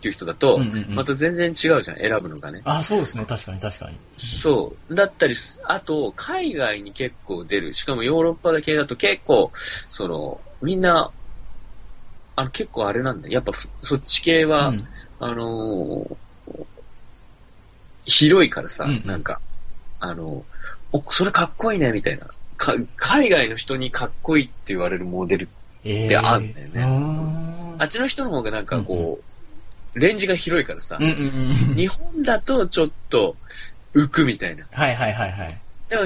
[0.00, 2.62] ていう人だと、うんうんうんまた全然違うじゃん、選ぶのがね。
[2.64, 3.24] あ、そうですね。
[3.26, 3.98] 確かに確かに。
[4.18, 4.94] そう。
[4.94, 7.74] だったりす、あと、海外に結構出る。
[7.74, 9.52] しかもヨーロッパ系だと結構、
[9.90, 11.10] その、みんな、
[12.36, 13.34] あの、結構あれなんだよ。
[13.34, 16.16] やっぱ、そっち系は、うんあのー
[18.10, 19.40] 広いからさ、うんうんなんか、
[20.00, 20.44] あの、
[20.92, 22.26] お、それかっこいいね、みたいな。
[22.56, 25.48] か海外の人にかっこいいって言われるモデル。
[25.82, 29.20] えであんだよねうーんあっちの人の方がなんかこ
[29.94, 31.76] う、レンジが広いからさ、うんうんうん。
[31.76, 33.36] 日本だとちょっと
[33.94, 34.66] 浮くみたいな。
[34.70, 35.58] はいはいはいはい。
[35.88, 36.02] でも、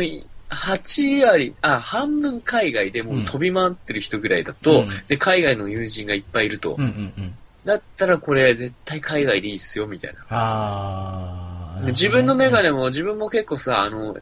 [0.51, 7.35] 8割、あ、半分海外でもう飛び回ってる人ぐらいだと、うんで、海外の友人がいっぱいいると、うんうんうん。
[7.65, 10.21] だったらこれ絶対海外でいいっすよ、みたいな。
[10.31, 11.44] あ
[11.87, 12.65] 自分のメガネ。
[12.65, 14.17] ネも、自分も結構さ、あの、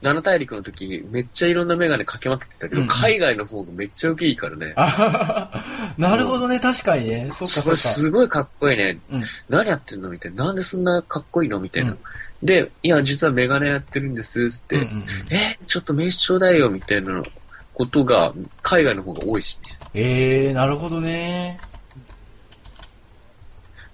[0.00, 4.74] 七大陸の時、めっちゃいろんなメガネかけまくってたけど、うんうん海外の方がめっちゃ受けいいからね。
[5.98, 6.58] なるほどね。
[6.58, 7.28] 確かにね。
[7.30, 7.76] そっかそっか。
[7.76, 8.98] すごいかっこいいね。
[9.10, 10.08] うん何やってんの？
[10.08, 10.46] みたいな。
[10.46, 11.60] なんでそんなかっこいいの？
[11.60, 11.90] みたいな。
[11.90, 11.98] うん
[12.42, 14.76] で、いや、実はメガネやってるんです、つって。
[14.76, 17.22] うんうんうんえ、ちょっと名刺ちょうだいよ、みたいな
[17.72, 19.78] ことが、海外の方が多いしね。
[19.94, 21.58] えー、なるほどね。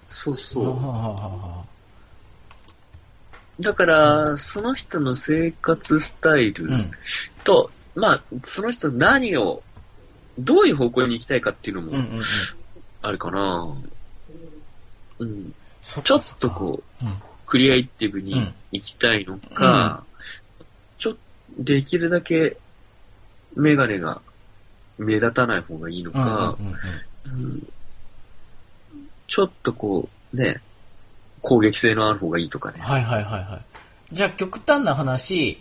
[0.06, 0.60] そうはそ
[1.64, 1.71] う。
[3.60, 6.90] だから、その人の生活スタイルうん。
[7.44, 9.62] と、まあ、その人何を、
[10.38, 11.94] どういう方向に行きたいかっていうのうん。
[11.94, 12.02] うん。
[12.10, 12.22] もうん。
[13.02, 13.76] あるかな。
[15.18, 15.54] うん。
[15.82, 20.04] そかちょっとこう、そっかクリエイティブにうん行きたいのか、
[20.96, 21.18] ちょっと
[21.58, 22.56] できるだけ
[23.54, 24.22] メガネが
[24.96, 26.20] 目立たない方がいいのうん。
[26.20, 26.24] うん。
[26.24, 26.66] か、うん。
[26.66, 27.44] うん。
[27.44, 27.68] うん
[29.32, 30.60] ちょっとこう、ね、
[31.42, 32.80] 攻撃性のある方がいいとかね。
[32.80, 33.60] はいはいはいは
[34.10, 34.14] い。
[34.14, 35.58] じゃあ極端な話、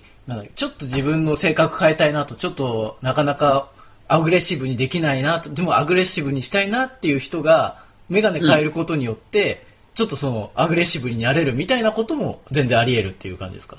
[0.56, 3.70] ちょっと自分の性格変えたいなと、ちょっとなかなか
[4.08, 13.78] アグレッシブにできないなと、でもアグレッシブにしたいなっていう人が、メガネ変えることによって、ちょっとそのアグレッシブになれるみたいなことも全然あり得るっていう感じですか？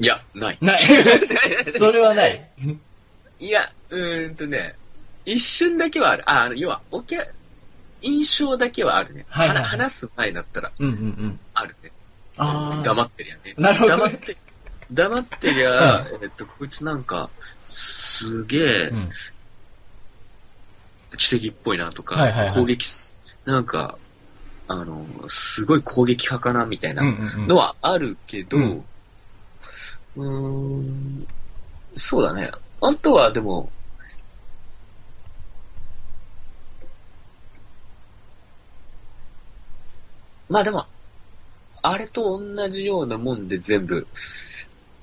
[0.00, 0.58] いや、ない。
[0.60, 0.80] ない。
[1.76, 2.48] それはない。
[3.40, 4.74] いや、うーんとね、
[5.24, 6.22] 一瞬だけはある。
[6.26, 7.26] あ、要は、お客、
[8.02, 9.26] 印象だけはあるね。
[9.28, 11.40] はいはいはいは話す前だったらうんうんうん。
[11.54, 11.90] あるね。
[12.36, 12.82] ああ。
[12.82, 13.54] 黙ってりゃね。
[13.56, 14.36] なるほどね黙って、
[14.92, 17.30] 黙ってりゃ、えっと、こいつなんか、
[17.68, 19.10] すげえう、ん。
[21.16, 23.98] 知的っぽいなとか、はいはいはい攻撃す、なんか、
[24.68, 30.80] あの、すごい攻撃派かなみたいなうんうんうんのはあるけど、ううんー
[31.22, 31.26] ん、
[31.94, 32.50] そうだね。
[32.80, 33.70] あとはでも、
[40.48, 40.86] まあでも、
[41.82, 44.06] あれと同じようなもんで全部、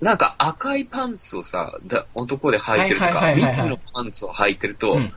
[0.01, 5.13] なんか赤いパンツをさ、だ男で履いてるとはいか、緑のパンツを履いてると、うん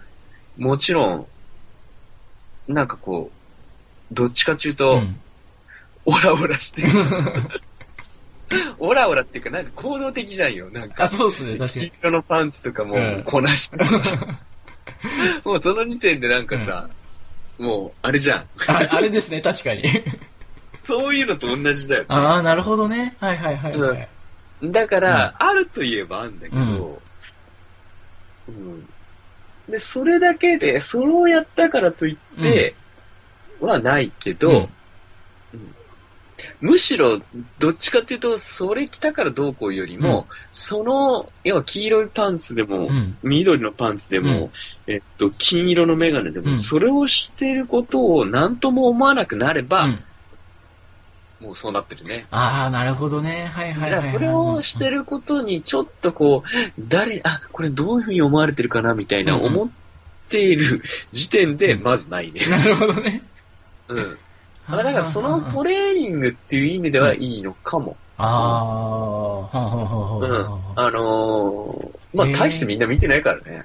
[0.59, 1.27] もちろん、
[2.67, 3.31] なんかこ
[4.11, 5.21] う、どっちかっていううと、ん。
[6.05, 6.88] オラオラしてる。
[8.81, 10.69] オラオラっていうか、なんか行動的じゃんよ。
[10.71, 11.93] なんか、あ、そうですね、確か黄に。
[12.01, 13.95] 色のパンツとかもうんこなしてさ、
[15.45, 16.91] もうその時点でなんかさ、
[17.59, 18.38] もう、あれじゃん。
[18.68, 19.83] ああれですね、確かに。
[20.79, 22.05] そういうのと同じだよ。
[22.09, 23.16] ああ、なるほどね。
[23.21, 24.09] はいはいはいはい。
[24.64, 26.88] だから、あるといえばあるんだけど、うん
[28.49, 28.88] うん
[29.68, 32.75] で、それだけで、それをやったからといって、
[33.61, 34.68] はないけど、うん
[36.61, 37.20] むしろ、
[37.59, 43.16] どっちかっていうと、それ着たからどうこうよりも、その、要は黄色いパンツでも、うん。
[43.22, 44.51] 緑のパンツでも、うん
[44.87, 50.05] えっと、金色のメガネでも、うんそれをしてることを何とも思わなくなれば、うん
[51.40, 52.27] もうそうなってるね。
[52.33, 53.48] ああ、なるほどね。
[53.53, 53.90] はいはいはいはい。
[53.92, 59.68] だからそれをしてることにちょっとこう、誰、あ、これどういうふうに思われてるかなみたいなうんうん思っ
[60.29, 62.44] ている時点でうんまずないね。
[62.46, 63.22] なるほどね。
[63.87, 64.18] うん。
[64.68, 67.96] まあだからそのトレーニングっていう意味ではいいのかも。
[68.20, 70.61] ああ、うん。
[70.74, 73.64] あのー、まあ大してみんな見てないからね。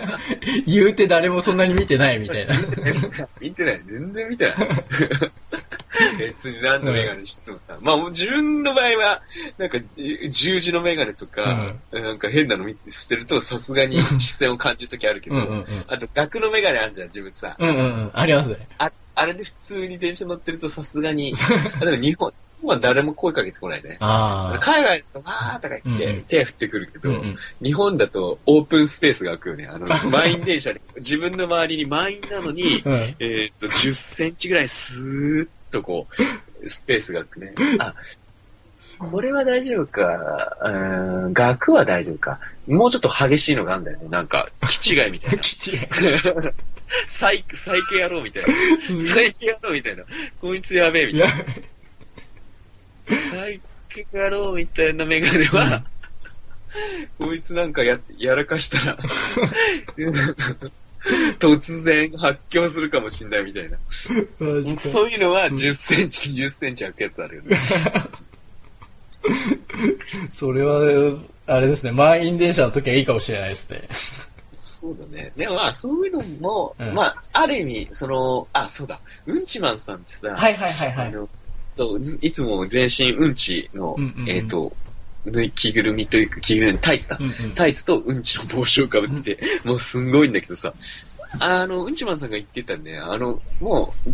[0.66, 2.54] 言うて誰もそんなに見てないみたいな。
[3.38, 3.82] 見てない。
[3.84, 4.56] 全然見てない。
[6.18, 7.76] 別に何のメガネしてもさ。
[7.82, 9.20] まあもう自分の場合は、
[9.58, 15.66] なんかじ十字のメガネとか、なんか変なの見てしてるとさすがに視線を感じるときあるけど、うんうんうん。
[15.86, 17.56] あと額のメガネあるじゃん、自分さ。
[17.58, 18.10] うんうんうん。
[18.14, 18.56] ありますね。
[18.78, 21.34] ああれで普通に電車乗ってるとさすがに、
[21.80, 23.98] あでも日本、日本は誰も声かけてこないね。
[24.00, 29.66] 海外だとわーとか言って、手振ってくるけど、うんうん日本だとオープンスペースが開くよね。
[29.66, 32.92] あの、 満員電車で、自分の周りに満員なのに、うん。
[33.18, 36.06] えーっと、10センチぐらいスーッとこ
[36.62, 37.54] う、スペースが空くね。
[37.78, 37.94] あ、
[38.98, 40.56] これは大丈夫か。
[40.60, 42.38] うーん、額は大丈夫か。
[42.66, 44.08] もうちょっと激しいのがあるんだよね。
[44.08, 44.48] なんか、
[44.82, 45.42] 気違いみたいな。
[47.06, 47.08] きちい。
[47.08, 48.48] サイ、サイケ野郎みたいな。
[49.14, 50.04] サイケ野郎みたいな。
[50.40, 51.34] こいつやべえみたいな。
[53.30, 55.84] サイケ野郎みたいなメガネは、
[57.18, 58.98] こいつなんかや、やらかしたら、
[61.38, 63.76] 突然発狂するかもしんないみたいな。
[64.76, 67.56] そういうのは10センチ、10センチ開くやつあるよね。
[70.32, 70.80] それは、
[71.46, 71.92] あれですね。
[71.92, 73.88] 満員電車の時はいいかもしれないですね。
[74.82, 75.32] そうだね。
[75.36, 81.06] でもまあ、そういうのも、うんまあ、ある意味、その、あ、そうだ、うんちマンさんってさ、はいはいはいはい。
[81.06, 81.28] あの、
[81.76, 84.72] そうずいつも全身うんちの、うんうんうんえっ、と、
[85.24, 87.16] ぬい着ぐるみというか、着ぐるみ、タイツだ。
[87.20, 87.54] うんうん。
[87.54, 90.74] タイツとうんちの帽子をかぶってて、もうすんごいんだけどさ、
[91.38, 94.10] あの、うんちマンさんが言ってたね、あの、もう、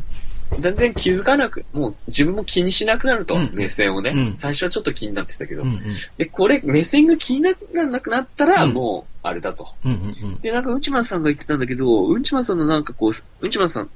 [0.59, 5.83] 全然気づかなく、もう自分も気にしなくなると、うん目線をね、うん最初はちょっと気になってたけど、うんうん。
[6.17, 9.69] で、これ、目線が気にならなくなったら、うんもう、あれだと。
[9.85, 10.41] うんうんうん。
[10.41, 13.91] で、なんか、うんちまんさんが言ってたんだけど、うんちまんさんのなんかこう、うんちまんさん、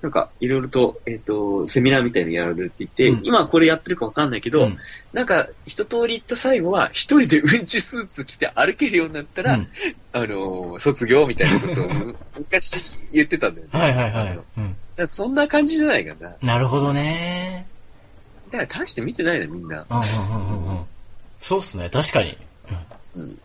[0.00, 4.78] なんか、いろいろと、えっ、と、セミナーみたいなのやられるって言って、うん今これやってるかわかんないけど、うん
[5.12, 9.68] なんか、一通り言った最後は、一人でうんちスーツ着て歩けるようになったら、うん
[10.12, 12.72] あのー卒業みたいなことを昔
[13.12, 13.78] 言ってたんだよね。
[13.78, 14.40] はいはいはい。
[15.06, 16.30] そんな感じじゃないかな。
[16.30, 17.66] だかなるほどね。
[18.50, 19.86] ら大して見てないね、みんな。
[19.88, 20.84] うんうんうんうんうん。
[21.40, 22.36] そうっすね、確かに。
[23.16, 23.38] うん。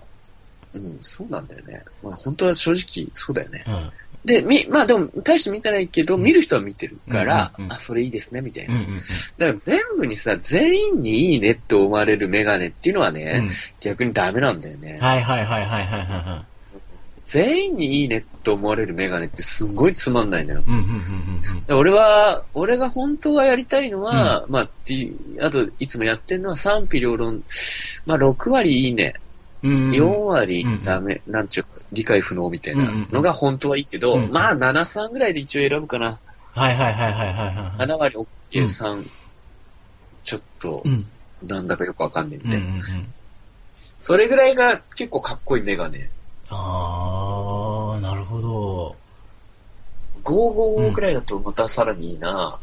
[0.74, 1.84] うん、そうなんだよね。
[2.02, 3.64] まあ本当は正直そうだよね。
[3.68, 3.92] うん。
[4.24, 8.76] で、み、まあでも大して見てないけど、見る人は見てるから、うんうんうんあ、それいいですね、みたいな。
[8.76, 8.98] うんうんうん。
[9.00, 14.98] だから全部にさ、全員にいいねって思われるメガネっていうのはね、うん逆にダメなんだよね。
[15.02, 16.51] はいはいはいはいはいはいはい。
[17.32, 20.64] 全員にいいねって思われるメガネってすんごいつまんないのよ。
[21.70, 24.70] 俺は、俺が本当はやりたいのは、まあ、
[25.40, 27.42] あと、いつもやってるのは賛否両論、
[28.06, 29.14] まあ、6割いいね、
[29.64, 29.72] うん。
[29.72, 36.20] うんうん4割うんダメ、なんちゅうか、理解不能みたいなのが本当はいいけど、うんうんまあ、7、3ぐらいで一応選ぶかな。
[36.54, 37.82] はいはいはいはいはいはい。
[37.88, 39.06] 7割 OK、うん3、
[40.26, 41.06] ちょっとう、ん。
[41.44, 43.00] なんだかよくわかんないみうんうんたいな。
[43.00, 43.14] うん。
[44.00, 46.10] それぐらいが結構かっこいいメガネ。
[46.52, 48.96] あー、なるほど。
[50.24, 52.60] 555ぐらいだとまたさらにいいな。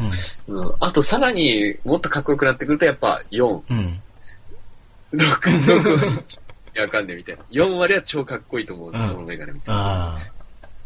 [0.49, 0.61] うん。
[0.61, 0.75] うん。
[0.81, 4.01] あとさらにもっとかっこよくなってくるとやっぱ4、うん。
[5.13, 6.25] 6、6割。
[6.75, 7.43] いやわかんねえみたいな。
[7.51, 10.17] 4割は超かっこいいと思う、うんそのメガネみたいな。
[10.17, 10.19] あ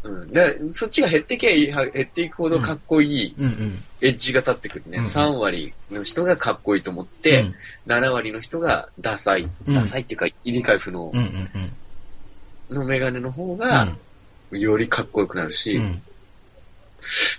[0.03, 0.33] うん。
[0.33, 3.35] だそっちが減ってけ減っていくほどかっこいい。
[4.01, 4.97] エッジが立ってくるね。
[4.99, 9.49] うん3割の人がかっこいいと思って、うん7割の人がダサい。
[9.67, 11.49] うんダサいっていうか、理解不能うんうんうん。
[12.73, 13.97] のメガネの方うがん、
[14.51, 16.01] よりかっこよくなるし、うん。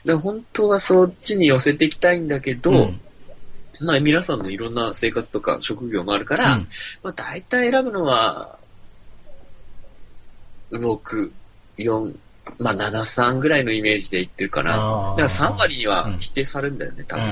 [0.05, 3.01] で本当はそっちに寄せていきたいんだけど、うん
[3.81, 6.69] まあ皆さんのいろんな生活とか職業もあるから、うん
[7.03, 8.57] まあ大体選ぶのは、
[10.71, 11.31] 6、
[11.79, 12.15] 4、
[12.59, 14.71] まあ7、3ぐらいのイメージでいってるかな。
[14.71, 17.25] だから3割には否定されるんだよね、多分。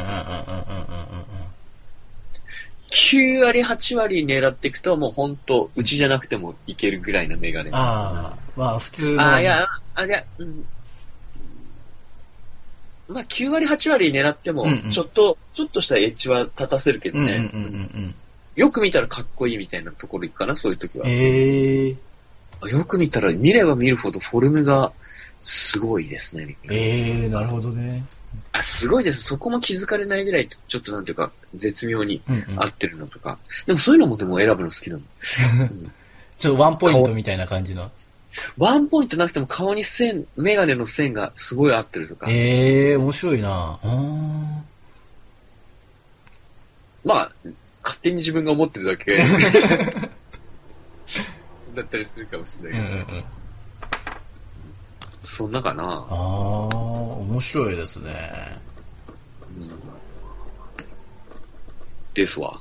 [2.92, 7.70] 9割、8割狙っていくともう本当、うちじゃなくてもいけるぐらいのメガネ。
[7.72, 9.22] ああ、まあ普通の。
[9.22, 10.66] あーいや、あ、いや、うん。
[13.08, 17.46] まあ、9割、8割狙ってもうんうん、ちょっと、ちょっとしたエッジは立たせるけどうんうんうんうね。
[18.08, 18.14] ん
[18.56, 21.10] よく見たらかっこいいみたいなところ行くかな、そういう時はうん。。
[21.10, 21.96] ええ
[22.68, 24.92] よく見たら、見れば見るほどフォルムが
[25.44, 26.56] すごいですね。
[26.70, 28.04] ええなるほどね。
[28.52, 29.22] あ、すごいです。
[29.22, 33.38] そこも気づかれないぐらい、ちょっとなんていうか、絶妙にうんうん合ってるのとか。
[33.66, 35.02] でもそういうのもでも選ぶの好きなの。
[35.60, 35.92] う ん
[36.36, 37.90] ちょっとワンポイントみたいな感じの。
[38.58, 42.26] ワンポイントなくても顔に線、メガネの線がすごい合ってるとか。
[42.28, 43.78] ええ面白いな
[47.04, 47.32] まあ、
[47.82, 49.18] 勝手に自分が思ってるだけ
[51.74, 53.24] だったりするかもしれうんうなんいけど、うん。
[55.24, 55.84] そんなかな。
[55.84, 58.60] ああ、面白いですね。
[59.56, 59.92] うん
[62.14, 62.58] ですわ。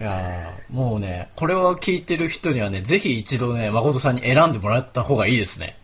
[0.00, 5.76] いやーもうね、これを聞いてる人にはね、ぜひ一度ね、誠さんに選んでもらった方がいいですね。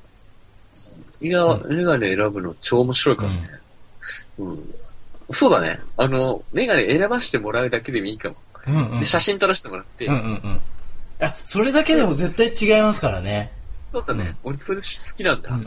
[1.21, 3.51] いや、メガネ選ぶの超面白いからね。
[4.39, 4.75] うん。
[5.31, 5.81] そうだね。
[5.97, 8.37] あの、メガネ選ばしてもらうだけでもいいかも。
[8.67, 9.01] うんうん。
[9.01, 10.61] で写真撮らせてもらって、うんうんうん。
[11.21, 13.53] あ、それだけでも絶対違いますからね。
[13.97, 15.51] そうだね、俺それ好きなんだ。
[15.51, 15.55] う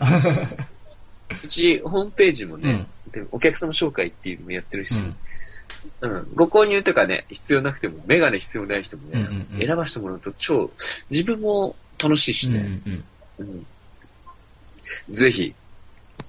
[1.33, 5.15] うんち、ホームページもね、でお客様紹介っていうのもやってるし、うん。
[6.01, 9.67] うん、ご購入とかね、必要なくても、メガネ必要ない人もね、うんうんうん。
[9.67, 10.71] 選ばせてもらうと超、
[11.09, 13.03] 自分も楽しいしうんうね、ん。
[13.39, 13.65] うん。
[15.09, 15.55] ぜひ、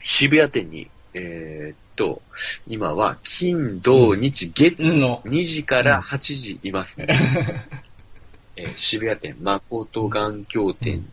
[0.03, 2.23] 渋谷店に、えーっと、
[2.67, 5.23] 今は金、土、日、月うんの。
[5.27, 7.09] 2時から8時いますね。
[8.57, 11.13] えー渋谷店、誠眼鏡店、うん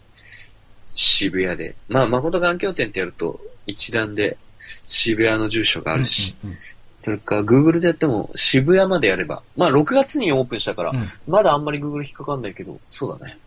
[0.98, 1.76] 渋谷で。
[1.88, 4.38] まあ、誠眼鏡店ってやると、一覧で
[4.88, 6.58] 渋谷の住所があるし、うんうん
[7.00, 13.38] それから Google でやっても渋谷までやれば、まあ6月にオープンしたから、うんまだあんまり Google 引っかかんないけど、そうだね。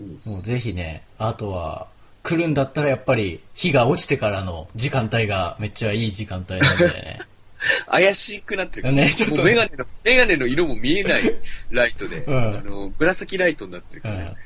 [0.00, 0.20] うん。
[0.24, 1.86] もうぜひね、あとは、
[2.24, 7.20] 来るんだったらやっぱり日が落ちてからの時間帯がめっちゃいい時間帯なんでね。
[7.86, 8.90] 怪しくなってる。
[8.90, 11.22] ねちょっともうメガネの、メガネの色も見えない
[11.70, 14.36] ライトで、うんあの、紫ライトになってるからね。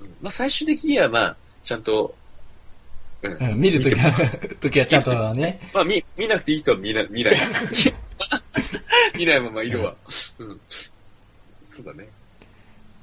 [0.00, 1.36] ううんまあ最終的にはまあ、
[1.68, 2.14] ちゃんと、
[3.22, 3.36] うんん。
[3.36, 4.12] うん、見るときては、
[4.58, 5.60] 時はちゃんとはね。
[5.74, 7.36] まあ見、見なくていい人は見な、見ない。
[9.14, 9.94] 見ないまま色は。
[10.38, 10.60] うん。
[11.68, 12.08] そうだね。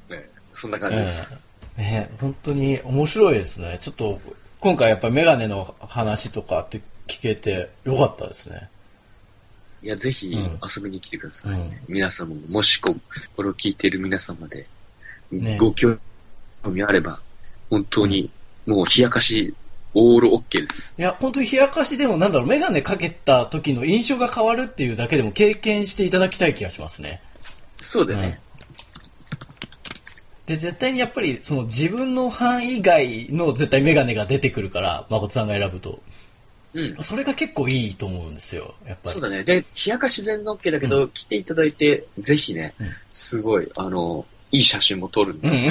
[0.09, 1.43] ねそんな感じです。
[1.77, 1.83] うん。
[1.83, 3.77] ね本当に面白いですね。
[3.81, 4.19] ちょっと、
[4.59, 8.67] 今回やっぱメガネの話とかって聞けてよかったですね。
[9.83, 11.51] いや、ぜひうん遊びに来てください。
[11.51, 11.79] うん。
[11.87, 12.95] 皆様も、もしこ、
[13.35, 14.65] これを聞いている皆様で、
[15.31, 15.99] ねご興
[16.63, 17.19] 味あれば、
[17.69, 18.31] 本当に、
[18.65, 19.53] もう冷やかし、
[19.93, 20.95] オールオッケーです。
[20.97, 27.21] いや、本当に冷やかしでもなんだろう、メガネかけた時の印象が変わるっていうだけでも経験していただきたい気がしますね。
[27.81, 28.39] そうだね。
[30.45, 35.99] で、絶対にやっぱり、その自分の範囲外の絶対メガネが出てくるから、誠さんが選ぶと。
[36.73, 36.95] うん。
[37.01, 39.13] それが結構いいと思うんですよ、やっぱり。
[39.13, 39.43] そうだね。
[39.43, 45.69] で、冷やかし全然 OK だけど、来ていただいて、ぜひね、うんすごい、あの、いい写真も撮るんで、うん。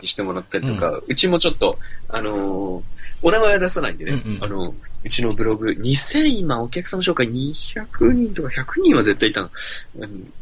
[0.00, 2.82] にしてもらったりとか、うちもちょっと、あのー
[3.24, 4.44] お名前は出さないんでね、うんうん。
[4.44, 9.50] あの、うちのブログ、2000今お客様紹介200人とか100人は絶対いたの。
[9.98, 10.32] うん。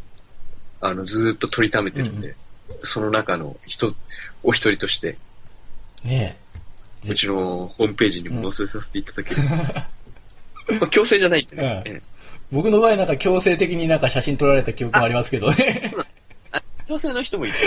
[0.80, 2.34] あの、ずーっと取りためてるんで、
[2.82, 3.94] その中の人、
[4.42, 5.18] お一人として、
[6.02, 6.38] ね
[7.02, 9.42] ぜうちのホームページにも載せさせていただける。
[10.80, 11.82] まあ強制じゃないんでね。
[11.86, 11.92] うん。
[11.92, 12.02] ええ
[12.52, 15.92] 僕の場合なんか強制的になんか写真撮られた記憶もありますけどね。
[16.90, 17.54] 強制の人もいる。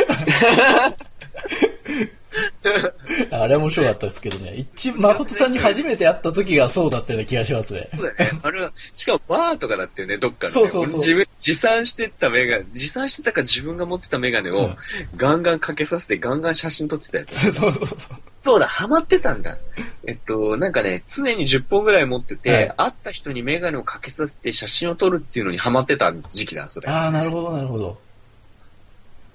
[3.31, 4.55] あれ面白かったですけどね。
[4.55, 7.89] 一、誠さんに初めて会った時がそうだったような気がしますね。
[7.95, 8.39] そうだよね。
[8.41, 10.51] あれは、しかもバーとかだったよね、どっかで、ね。
[10.51, 14.77] そうそうそう俺自分、持参してったメガネ、持参してたか自分が持ってたメガネをうん
[15.15, 17.51] ガンガンかけさせてガンガン写真撮ってたやつ。
[17.53, 17.97] そうそうそう。
[18.35, 19.57] そうだ、ハマってたんだ。
[20.05, 26.89] えっと、なんかね、常に10本ぐらい持ってて、はい会った人にメガネをかけさせて写真を撮るっていうのにハマってた時期だ、それ。
[26.89, 27.97] ああ、なるほど、なるほど。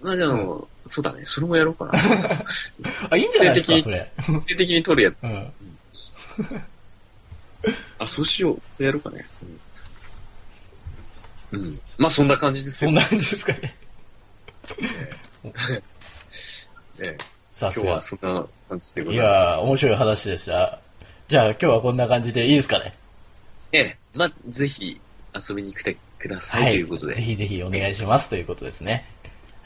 [0.01, 1.92] まあでも、そうだね、それもやろうかな。
[3.11, 4.11] あ、いいんじゃないですか、それ。
[4.26, 5.24] 強制的に撮るやつ。
[5.24, 5.53] うん。
[7.99, 8.82] あ、そうしよう。
[8.82, 9.26] やろうかね。
[11.53, 11.61] うん。
[11.61, 12.90] うん、まあそんな感じですよ。
[12.90, 13.76] そんな感じですかね。
[16.99, 17.18] え え
[17.51, 18.03] さすが今日は。
[18.03, 19.36] そんな感じでごいざいます。
[19.36, 20.78] やー、面白い話でした。
[21.26, 22.94] じゃあ今日はこんな感じでいいですかね。
[23.72, 25.01] ええ、まあ、ぜひ
[25.34, 27.14] 遊びに来てください、ということで。
[27.14, 29.05] ぜひぜひお願いしますということですね。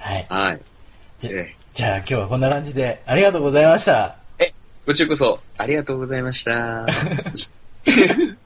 [0.02, 0.26] はい。
[0.28, 0.60] はい。
[1.18, 4.16] じゃええ、じゃあ今日はこんな感じでありがとうございました。
[4.84, 6.86] こちらこそ、ありがとうございました。